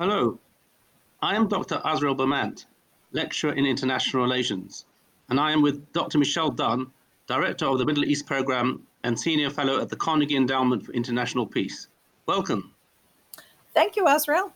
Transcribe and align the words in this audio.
Hello, 0.00 0.38
I 1.20 1.34
am 1.34 1.48
Dr. 1.48 1.82
Azriel 1.84 2.16
Bermant, 2.16 2.66
lecturer 3.10 3.52
in 3.52 3.66
international 3.66 4.22
relations, 4.22 4.84
and 5.28 5.40
I 5.40 5.50
am 5.50 5.60
with 5.60 5.92
Dr. 5.92 6.18
Michele 6.18 6.52
Dunne, 6.52 6.92
director 7.26 7.66
of 7.66 7.78
the 7.78 7.84
Middle 7.84 8.04
East 8.04 8.24
program 8.24 8.86
and 9.02 9.18
senior 9.18 9.50
fellow 9.50 9.80
at 9.80 9.88
the 9.88 9.96
Carnegie 9.96 10.36
Endowment 10.36 10.86
for 10.86 10.92
International 10.92 11.44
Peace. 11.44 11.88
Welcome. 12.26 12.72
Thank 13.74 13.96
you, 13.96 14.04
Azriel. 14.04 14.52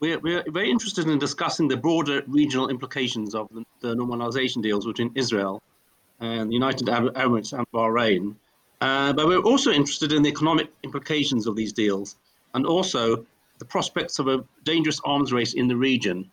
We're, 0.00 0.18
we're 0.18 0.42
very 0.50 0.72
interested 0.72 1.06
in 1.06 1.20
discussing 1.20 1.68
the 1.68 1.76
broader 1.76 2.24
regional 2.26 2.68
implications 2.68 3.32
of 3.32 3.48
the, 3.52 3.64
the 3.78 3.94
normalization 3.94 4.60
deals 4.60 4.86
between 4.86 5.12
Israel 5.14 5.62
and 6.18 6.50
the 6.50 6.54
United 6.54 6.88
Arab 6.88 7.14
Emirates 7.14 7.56
and 7.56 7.64
Bahrain. 7.72 8.34
Uh, 8.80 9.12
but 9.12 9.28
we're 9.28 9.38
also 9.38 9.70
interested 9.70 10.12
in 10.12 10.22
the 10.22 10.28
economic 10.28 10.68
implications 10.82 11.46
of 11.46 11.54
these 11.54 11.72
deals 11.72 12.16
and 12.54 12.66
also 12.66 13.24
the 13.58 13.64
prospects 13.64 14.18
of 14.18 14.28
a 14.28 14.44
dangerous 14.64 15.00
arms 15.04 15.32
race 15.32 15.54
in 15.54 15.68
the 15.68 15.76
region. 15.76 16.30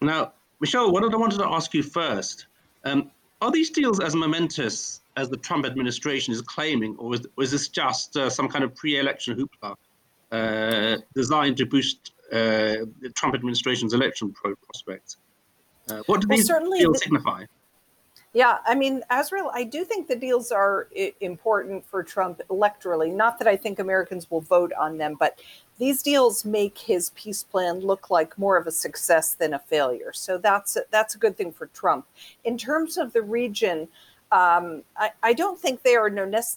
Now, 0.00 0.32
Michele, 0.60 0.92
what 0.92 1.02
I 1.02 1.16
wanted 1.16 1.38
to 1.38 1.46
ask 1.46 1.74
you 1.74 1.82
first 1.82 2.46
um, 2.84 3.10
are 3.40 3.50
these 3.50 3.70
deals 3.70 4.00
as 4.00 4.14
momentous 4.14 5.00
as 5.16 5.28
the 5.28 5.36
Trump 5.36 5.66
administration 5.66 6.32
is 6.32 6.42
claiming, 6.42 6.96
or 6.98 7.14
is, 7.14 7.26
or 7.36 7.44
is 7.44 7.50
this 7.50 7.68
just 7.68 8.16
uh, 8.16 8.30
some 8.30 8.48
kind 8.48 8.64
of 8.64 8.74
pre 8.74 8.98
election 8.98 9.36
hoopla 9.36 9.74
uh, 10.32 10.98
designed 11.14 11.56
to 11.56 11.66
boost 11.66 12.12
uh, 12.32 12.86
the 13.00 13.10
Trump 13.14 13.34
administration's 13.34 13.94
election 13.94 14.34
prospects? 14.66 15.16
Uh, 15.88 16.02
what 16.06 16.20
do 16.20 16.28
well, 16.28 16.36
these 16.36 16.48
deals 16.48 16.92
the- 16.94 16.98
signify? 16.98 17.44
Yeah, 18.38 18.58
I 18.64 18.76
mean, 18.76 19.02
Azriel, 19.10 19.50
I 19.52 19.64
do 19.64 19.84
think 19.84 20.06
the 20.06 20.14
deals 20.14 20.52
are 20.52 20.86
important 21.20 21.84
for 21.84 22.04
Trump 22.04 22.40
electorally. 22.48 23.12
Not 23.12 23.36
that 23.40 23.48
I 23.48 23.56
think 23.56 23.80
Americans 23.80 24.30
will 24.30 24.42
vote 24.42 24.72
on 24.78 24.96
them, 24.96 25.16
but 25.18 25.40
these 25.78 26.04
deals 26.04 26.44
make 26.44 26.78
his 26.78 27.10
peace 27.16 27.42
plan 27.42 27.80
look 27.80 28.10
like 28.10 28.38
more 28.38 28.56
of 28.56 28.68
a 28.68 28.70
success 28.70 29.34
than 29.34 29.54
a 29.54 29.58
failure. 29.58 30.12
So 30.12 30.38
that's 30.38 30.76
a, 30.76 30.82
that's 30.92 31.16
a 31.16 31.18
good 31.18 31.36
thing 31.36 31.50
for 31.50 31.66
Trump. 31.66 32.06
In 32.44 32.56
terms 32.56 32.96
of 32.96 33.12
the 33.12 33.22
region, 33.22 33.88
um, 34.30 34.84
I, 34.96 35.10
I, 35.24 35.32
don't 35.32 35.58
think 35.58 35.82
they 35.82 35.96
are 35.96 36.08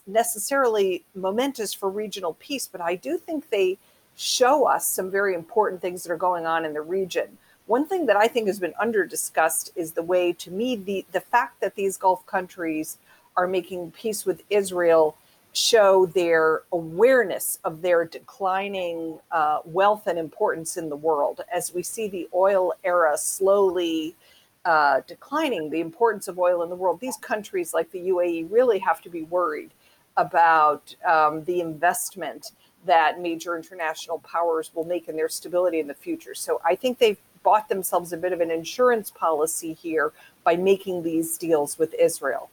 necessarily 0.05 1.03
momentous 1.15 1.73
for 1.73 1.89
regional 1.89 2.35
peace, 2.35 2.69
but 2.71 2.81
I 2.81 2.93
do 2.93 3.17
think 3.17 3.49
they 3.49 3.79
show 4.15 4.67
us 4.67 4.85
some 4.85 5.09
very 5.09 5.33
important 5.33 5.81
things 5.81 6.03
that 6.03 6.11
are 6.11 6.17
going 6.17 6.45
on 6.45 6.63
in 6.63 6.73
the 6.73 6.81
region. 6.81 7.39
One 7.67 7.85
thing 7.87 8.05
that 8.07 8.17
I 8.17 8.27
think 8.27 8.47
has 8.47 8.59
been 8.59 8.73
under 8.79 9.05
discussed 9.05 9.71
is 9.75 9.93
the 9.93 10.03
way, 10.03 10.33
to 10.33 10.51
me, 10.51 10.75
the, 10.75 11.05
the 11.11 11.21
fact 11.21 11.61
that 11.61 11.75
these 11.75 11.97
Gulf 11.97 12.25
countries 12.25 12.97
are 13.37 13.47
making 13.47 13.91
peace 13.91 14.25
with 14.25 14.43
Israel 14.49 15.15
show 15.53 16.05
their 16.05 16.61
awareness 16.71 17.59
of 17.63 17.81
their 17.81 18.05
declining 18.05 19.19
uh, 19.31 19.59
wealth 19.65 20.07
and 20.07 20.17
importance 20.17 20.77
in 20.77 20.89
the 20.89 20.95
world. 20.95 21.41
As 21.53 21.73
we 21.73 21.83
see 21.83 22.07
the 22.07 22.27
oil 22.33 22.73
era 22.83 23.17
slowly 23.17 24.15
uh, 24.63 25.01
declining, 25.07 25.69
the 25.69 25.81
importance 25.81 26.27
of 26.27 26.39
oil 26.39 26.63
in 26.63 26.69
the 26.69 26.75
world, 26.75 26.99
these 26.99 27.17
countries 27.17 27.73
like 27.73 27.91
the 27.91 27.99
UAE 27.99 28.47
really 28.49 28.79
have 28.79 29.01
to 29.01 29.09
be 29.09 29.23
worried 29.23 29.71
about 30.17 30.95
um, 31.07 31.43
the 31.45 31.59
investment 31.59 32.51
that 32.85 33.19
major 33.19 33.55
international 33.55 34.19
powers 34.19 34.71
will 34.73 34.85
make 34.85 35.07
in 35.07 35.15
their 35.15 35.29
stability 35.29 35.79
in 35.79 35.87
the 35.87 35.93
future. 35.93 36.33
So 36.33 36.61
I 36.65 36.75
think 36.75 36.97
they've 36.97 37.17
bought 37.43 37.69
themselves 37.69 38.13
a 38.13 38.17
bit 38.17 38.33
of 38.33 38.41
an 38.41 38.51
insurance 38.51 39.11
policy 39.11 39.73
here 39.73 40.11
by 40.43 40.55
making 40.55 41.03
these 41.03 41.37
deals 41.37 41.77
with 41.77 41.93
Israel. 41.95 42.49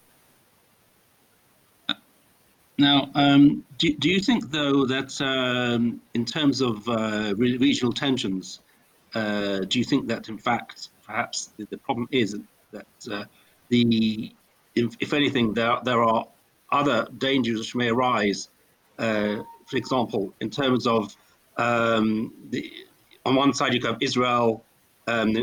Now, 2.77 3.09
um, 3.13 3.65
do, 3.77 3.93
do 3.93 4.09
you 4.09 4.21
think, 4.21 4.51
though, 4.51 4.85
that 4.85 5.19
um, 5.19 6.01
in 6.13 6.23
terms 6.23 6.61
of 6.61 6.87
uh, 6.87 7.33
regional 7.35 7.91
tensions, 7.91 8.61
uh, 9.13 9.59
do 9.59 9.79
you 9.79 9.85
think 9.85 10.07
that, 10.07 10.29
in 10.29 10.37
fact, 10.37 10.89
perhaps 11.05 11.49
the, 11.57 11.65
the 11.65 11.77
problem 11.77 12.07
is 12.11 12.37
that 12.71 12.85
uh, 13.11 13.25
the, 13.67 14.33
if, 14.75 14.95
if, 15.01 15.11
anything, 15.11 15.53
there, 15.53 15.77
there 15.83 16.01
are 16.01 16.25
other 16.71 17.05
dangers 17.17 17.59
which 17.59 17.75
may 17.75 17.89
arise, 17.89 18.49
uh, 18.97 19.43
for 19.65 19.75
example, 19.75 20.33
in 20.39 20.49
terms 20.49 20.87
of 20.87 21.15
um, 21.57 22.33
the, 22.49 22.71
on 23.25 23.35
one 23.35 23.53
side 23.53 23.73
you 23.73 23.81
have 23.81 23.97
Israel 23.99 24.63
um, 25.07 25.35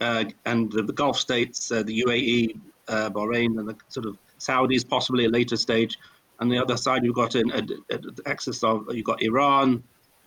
uh, 0.00 0.24
and 0.44 0.72
the, 0.72 0.82
the, 0.82 0.92
Gulf 0.92 1.18
states, 1.18 1.70
uh, 1.70 1.82
the 1.82 2.02
UAE, 2.02 2.58
Bahrain, 2.88 3.58
and 3.58 3.68
the 3.68 3.76
sort 3.88 4.06
of 4.06 4.18
Saudis, 4.38 4.86
possibly 4.86 5.26
a 5.26 5.28
later 5.28 5.56
stage 5.56 5.98
on 6.40 6.48
the 6.48 6.58
other 6.58 6.76
side 6.76 7.04
you've 7.04 7.14
got 7.14 7.34
an, 7.34 7.50
a, 7.90 7.98
axis 8.26 8.62
of 8.64 8.86
you've 8.90 9.06
got 9.06 9.22
Iran 9.22 9.82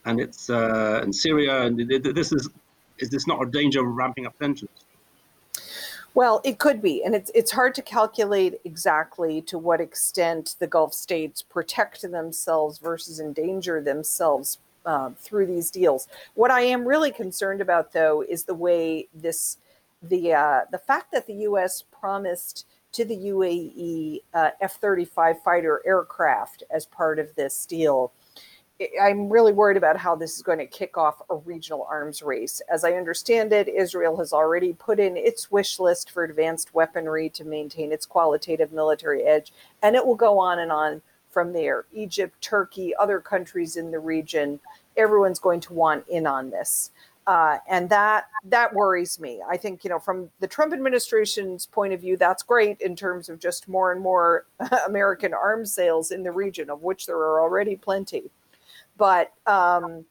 and 0.06 0.20
it's 0.20 0.50
uh, 0.50 1.00
and 1.04 1.14
Syria 1.14 1.64
and 1.64 1.78
this 1.90 2.32
is 2.32 2.50
is 3.00 3.10
this 3.10 3.28
not 3.28 3.42
a 3.44 3.46
danger 3.50 3.82
of 3.82 3.96
ramping 3.96 4.26
up 4.26 4.38
tensions? 4.40 4.72
Well, 6.14 6.42
it 6.44 6.58
could 6.58 6.82
be, 6.82 7.04
and 7.04 7.14
it's 7.14 7.30
it's 7.36 7.52
hard 7.52 7.76
to 7.76 7.82
calculate 7.82 8.60
exactly 8.64 9.42
to 9.44 9.58
what 9.58 9.80
extent 9.80 10.56
the 10.58 10.66
Gulf 10.66 10.94
states 10.94 11.44
protect 11.44 12.02
themselves 12.02 12.80
versus 12.80 13.20
endanger 13.20 13.82
themselves 13.82 14.58
uh, 14.88 15.12
through 15.18 15.46
these 15.46 15.70
deals. 15.70 16.08
What 16.34 16.50
I 16.50 16.62
am 16.62 16.88
really 16.88 17.12
concerned 17.12 17.62
about, 17.62 17.92
though, 17.92 18.24
is 18.28 18.46
the 18.46 18.56
way 18.56 19.08
this 19.14 19.58
the 20.02 20.34
uh, 20.34 20.62
the 20.72 20.78
fact 20.78 21.12
that 21.12 21.28
the 21.28 21.34
U.S. 21.34 21.84
promised 21.92 22.66
to 22.94 23.04
the 23.04 23.18
UAE 23.18 24.22
uh, 24.34 24.52
F 24.62 24.80
35 24.80 25.44
fighter 25.44 25.82
aircraft 25.86 26.64
as 26.72 26.86
part 26.86 27.20
of 27.20 27.36
this 27.36 27.66
deal. 27.66 28.14
I'm 29.02 29.28
really 29.28 29.54
worried 29.54 29.76
about 29.76 29.98
how 29.98 30.16
this 30.16 30.36
is 30.36 30.44
going 30.44 30.60
to 30.60 30.68
kick 30.68 30.98
off 30.98 31.20
a 31.32 31.36
regional 31.36 31.88
arms 31.90 32.22
race. 32.22 32.62
As 32.72 32.84
I 32.84 32.94
understand 32.94 33.52
it, 33.52 33.68
Israel 33.68 34.16
has 34.18 34.34
already 34.34 34.72
put 34.74 35.00
in 35.00 35.18
its 35.18 35.50
wish 35.50 35.80
list 35.80 36.12
for 36.12 36.24
advanced 36.24 36.76
weaponry 36.76 37.28
to 37.32 37.44
maintain 37.44 37.92
its 37.92 38.06
qualitative 38.06 38.72
military 38.72 39.24
edge, 39.24 39.52
and 39.82 39.96
it 39.96 40.06
will 40.06 40.16
go 40.16 40.38
on 40.38 40.60
and 40.60 40.72
on 40.72 41.02
from 41.38 41.54
there. 41.54 41.86
Egypt, 41.94 42.34
Turkey, 42.42 42.96
other 42.96 43.20
countries 43.20 43.78
in 43.78 43.92
the 43.92 44.00
region, 44.00 44.60
everyone's 44.96 45.38
going 45.38 45.60
to 45.60 45.72
want 45.72 46.04
in 46.08 46.26
on 46.26 46.50
this. 46.50 46.90
Uh, 47.28 47.60
and 47.70 47.88
that 47.92 48.26
that 48.44 48.74
worries 48.74 49.20
me. 49.20 49.40
I 49.48 49.56
think 49.56 49.84
you 49.84 49.92
know 49.92 50.00
from 50.00 50.32
the 50.40 50.48
Trump 50.48 50.74
administration's 50.74 51.68
point 51.68 51.94
of 51.94 52.02
view, 52.02 52.18
that's 52.18 52.42
great 52.42 52.82
in 52.82 52.96
terms 52.96 53.30
of 53.30 53.38
just 53.38 53.68
more 53.68 53.92
and 53.92 54.02
more 54.02 54.48
American 54.88 55.32
arms 55.32 55.72
sales 55.72 56.10
in 56.10 56.24
the 56.24 56.32
region, 56.32 56.72
of 56.72 56.82
which 56.82 57.06
there 57.06 57.18
are 57.18 57.40
already 57.40 57.76
plenty. 57.76 58.32
But 58.98 59.32
um, 59.46 60.06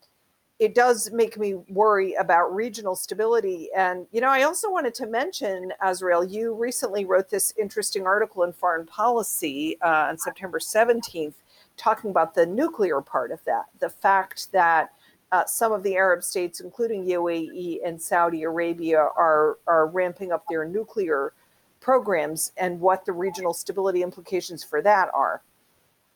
it 0.58 0.74
does 0.74 1.10
make 1.12 1.38
me 1.38 1.54
worry 1.68 2.14
about 2.14 2.54
regional 2.54 2.96
stability. 2.96 3.68
And 3.76 4.06
you 4.10 4.20
know, 4.20 4.30
I 4.30 4.42
also 4.42 4.70
wanted 4.70 4.94
to 4.94 5.06
mention, 5.06 5.72
Azriel, 5.82 6.30
you 6.30 6.54
recently 6.54 7.04
wrote 7.04 7.28
this 7.28 7.52
interesting 7.58 8.06
article 8.06 8.42
in 8.42 8.52
Foreign 8.52 8.86
Policy 8.86 9.76
uh, 9.82 10.06
on 10.08 10.18
September 10.18 10.58
seventeenth, 10.58 11.36
talking 11.76 12.10
about 12.10 12.34
the 12.34 12.46
nuclear 12.46 13.00
part 13.02 13.30
of 13.32 13.44
that, 13.44 13.66
the 13.80 13.90
fact 13.90 14.50
that 14.52 14.92
uh, 15.32 15.44
some 15.44 15.72
of 15.72 15.82
the 15.82 15.96
Arab 15.96 16.22
states, 16.22 16.60
including 16.60 17.04
UAE 17.04 17.80
and 17.84 18.00
Saudi 18.00 18.42
Arabia, 18.44 18.98
are 18.98 19.58
are 19.66 19.86
ramping 19.86 20.32
up 20.32 20.44
their 20.48 20.64
nuclear 20.64 21.34
programs, 21.80 22.52
and 22.56 22.80
what 22.80 23.04
the 23.04 23.12
regional 23.12 23.52
stability 23.52 24.02
implications 24.02 24.64
for 24.64 24.80
that 24.80 25.10
are. 25.12 25.42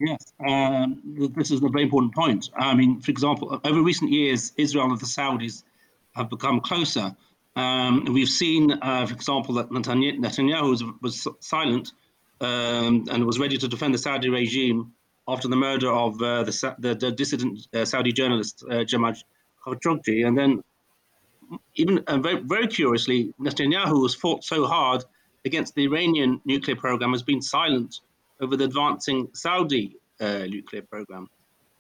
Yes, 0.01 0.33
um, 0.49 0.99
this 1.37 1.51
is 1.51 1.63
a 1.63 1.69
very 1.69 1.85
important 1.85 2.15
point. 2.15 2.49
I 2.57 2.75
mean, 2.75 3.01
for 3.03 3.11
example, 3.11 3.61
over 3.63 3.83
recent 3.83 4.11
years, 4.11 4.53
Israel 4.57 4.91
and 4.91 4.99
the 4.99 5.05
Saudis 5.05 5.63
have 6.13 6.31
become 6.31 6.61
closer. 6.61 7.15
Um, 7.55 8.07
we've 8.07 8.29
seen, 8.29 8.73
uh, 8.81 9.07
for 9.07 9.13
example, 9.13 9.55
that 9.57 9.69
Netanyahu 9.69 10.71
was, 10.71 10.83
was 11.03 11.29
silent 11.41 11.93
um, 12.41 13.05
and 13.11 13.27
was 13.27 13.39
ready 13.39 13.59
to 13.59 13.69
defend 13.69 13.93
the 13.93 13.99
Saudi 13.99 14.31
regime 14.31 14.93
after 15.29 15.49
the 15.49 15.57
murder 15.57 15.93
of 15.93 16.21
uh, 16.23 16.45
the, 16.45 16.75
the, 16.79 16.95
the, 16.95 17.13
dissident 17.13 17.67
uh, 17.75 17.85
Saudi 17.85 18.11
journalist 18.11 18.65
uh, 18.71 18.85
Jamal 18.85 19.13
Khashoggi. 19.67 20.27
And 20.27 20.37
then, 20.37 20.65
even 21.75 21.99
uh, 22.07 22.17
very, 22.17 22.41
very 22.41 22.69
curiously, 22.69 23.35
Netanyahu, 23.39 24.03
has 24.05 24.15
fought 24.15 24.45
so 24.45 24.67
hard 24.67 25.05
against 25.45 25.75
the 25.75 25.85
Iranian 25.85 26.41
nuclear 26.47 26.77
program, 26.77 27.13
has 27.13 27.23
been 27.23 27.43
silent 27.43 28.01
over 28.41 28.57
the 28.57 28.65
advancing 28.65 29.29
Saudi 29.35 29.97
uh, 30.21 30.45
nuclear 30.49 30.83
program. 30.83 31.29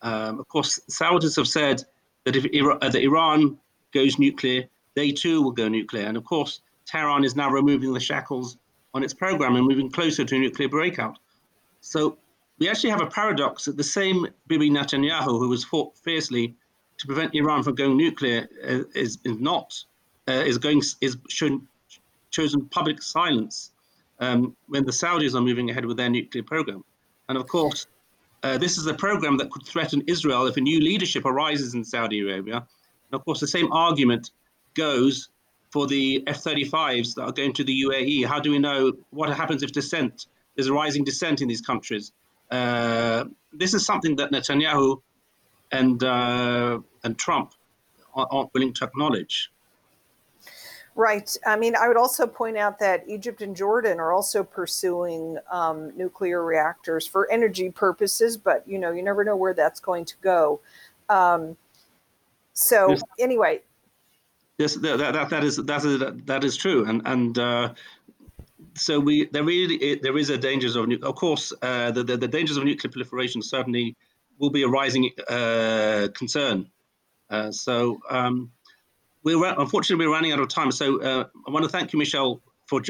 Um, 0.02 0.40
of 0.40 0.48
course, 0.48 0.80
Saudis 0.90 1.36
have 1.36 1.48
said 1.48 1.84
that 2.24 2.36
if 2.36 2.46
Iran, 2.46 2.78
uh, 2.82 2.88
that 2.88 3.02
Iran 3.02 3.58
goes 3.92 4.18
nuclear, 4.18 4.64
they 4.94 5.12
too 5.12 5.42
will 5.42 5.52
go 5.52 5.68
nuclear. 5.68 6.06
And 6.06 6.16
of 6.16 6.24
course, 6.24 6.60
Tehran 6.86 7.24
is 7.24 7.36
now 7.36 7.50
removing 7.50 7.92
the 7.92 8.00
shackles 8.00 8.56
on 8.94 9.02
its 9.02 9.14
program 9.14 9.56
and 9.56 9.66
moving 9.66 9.90
closer 9.90 10.24
to 10.24 10.36
a 10.36 10.38
nuclear 10.38 10.68
breakout. 10.68 11.18
So 11.80 12.18
we 12.58 12.68
actually 12.68 12.90
have 12.90 13.00
a 13.00 13.06
paradox 13.06 13.64
that 13.66 13.76
the 13.76 13.84
same 13.84 14.26
Bibi 14.46 14.70
Netanyahu, 14.70 15.38
who 15.38 15.48
was 15.48 15.64
fought 15.64 15.96
fiercely 15.96 16.54
to 16.98 17.06
prevent 17.06 17.34
Iran 17.34 17.62
from 17.62 17.74
going 17.74 17.96
nuclear, 17.96 18.48
uh, 18.64 18.82
is, 18.94 19.18
is 19.24 19.38
not 19.38 19.82
uh, 20.28 20.32
is 20.32 20.58
going 20.58 20.82
is 21.00 21.16
shown, 21.28 21.66
chosen 22.30 22.66
public 22.66 23.02
silence 23.02 23.72
um, 24.20 24.56
when 24.68 24.84
the 24.84 24.92
Saudis 24.92 25.34
are 25.34 25.40
moving 25.40 25.70
ahead 25.70 25.84
with 25.84 25.96
their 25.96 26.10
nuclear 26.10 26.42
program. 26.42 26.84
And 27.28 27.36
of 27.38 27.46
course, 27.46 27.86
uh, 28.42 28.58
this 28.58 28.78
is 28.78 28.86
a 28.86 28.94
program 28.94 29.36
that 29.38 29.50
could 29.50 29.66
threaten 29.66 30.02
Israel 30.06 30.46
if 30.46 30.56
a 30.56 30.60
new 30.60 30.80
leadership 30.80 31.24
arises 31.24 31.74
in 31.74 31.84
Saudi 31.84 32.20
Arabia. 32.20 32.56
And 32.56 33.18
of 33.18 33.24
course, 33.24 33.40
the 33.40 33.48
same 33.48 33.72
argument 33.72 34.30
goes 34.74 35.28
for 35.70 35.86
the 35.86 36.22
F-35s 36.26 37.14
that 37.14 37.22
are 37.22 37.32
going 37.32 37.52
to 37.54 37.64
the 37.64 37.82
UAE. 37.82 38.26
How 38.26 38.40
do 38.40 38.50
we 38.50 38.58
know 38.58 38.92
what 39.10 39.30
happens 39.30 39.62
if 39.62 39.72
dissent? 39.72 40.26
There's 40.54 40.68
a 40.68 40.72
rising 40.72 41.04
dissent 41.04 41.40
in 41.40 41.48
these 41.48 41.60
countries. 41.60 42.12
Uh, 42.50 43.24
this 43.52 43.74
is 43.74 43.86
something 43.86 44.16
that 44.16 44.32
Netanyahu 44.32 45.00
and 45.70 46.02
uh, 46.02 46.80
and 47.04 47.16
Trump 47.16 47.54
aren't 48.14 48.52
willing 48.54 48.72
to 48.74 48.84
acknowledge. 48.84 49.50
Right. 50.96 51.36
I 51.46 51.56
mean, 51.56 51.76
I 51.76 51.86
would 51.88 51.96
also 51.96 52.26
point 52.26 52.56
out 52.56 52.78
that 52.80 53.04
Egypt 53.08 53.42
and 53.42 53.54
Jordan 53.54 54.00
are 54.00 54.12
also 54.12 54.42
pursuing 54.42 55.38
um, 55.50 55.96
nuclear 55.96 56.44
reactors 56.44 57.06
for 57.06 57.30
energy 57.30 57.70
purposes, 57.70 58.36
but 58.36 58.66
you 58.66 58.78
know, 58.78 58.90
you 58.90 59.02
never 59.02 59.22
know 59.22 59.36
where 59.36 59.54
that's 59.54 59.80
going 59.80 60.04
to 60.06 60.16
go. 60.20 60.60
Um, 61.08 61.56
so, 62.54 62.90
yes. 62.90 63.02
anyway. 63.18 63.60
Yes, 64.58 64.74
that, 64.74 64.98
that, 64.98 65.30
that 65.30 65.44
is 65.44 65.56
that 65.56 65.84
is 65.84 66.02
that 66.26 66.44
is 66.44 66.54
true, 66.54 66.84
and 66.84 67.00
and 67.06 67.38
uh, 67.38 67.72
so 68.74 69.00
we 69.00 69.24
there 69.26 69.42
really 69.42 69.94
there 69.94 70.18
is 70.18 70.28
a 70.28 70.36
dangers 70.36 70.76
of 70.76 70.90
of 71.02 71.14
course 71.14 71.50
uh, 71.62 71.90
the, 71.92 72.04
the, 72.04 72.18
the 72.18 72.28
dangers 72.28 72.58
of 72.58 72.64
nuclear 72.64 72.90
proliferation 72.90 73.40
certainly 73.40 73.96
will 74.38 74.50
be 74.50 74.62
a 74.64 74.68
rising 74.68 75.10
uh, 75.30 76.08
concern. 76.14 76.68
Uh, 77.30 77.50
so. 77.50 78.00
Um, 78.10 78.50
we're 79.22 79.54
unfortunately 79.58 80.06
we're 80.06 80.12
running 80.12 80.32
out 80.32 80.40
of 80.40 80.48
time. 80.48 80.70
So 80.72 81.00
uh, 81.00 81.24
I 81.46 81.50
want 81.50 81.64
to 81.64 81.70
thank 81.70 81.92
you, 81.92 81.98
Michele, 81.98 82.40
for 82.66 82.82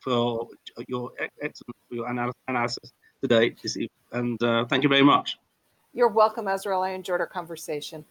for 0.00 0.48
your 0.88 1.10
excellent 1.42 1.76
your 1.90 2.08
analysis 2.48 2.92
today, 3.22 3.54
and 4.12 4.42
uh, 4.42 4.64
thank 4.66 4.82
you 4.82 4.88
very 4.88 5.02
much. 5.02 5.36
You're 5.92 6.08
welcome, 6.08 6.46
Azriel. 6.46 6.84
I 6.84 6.90
enjoyed 6.90 7.20
our 7.20 7.26
conversation. 7.26 8.04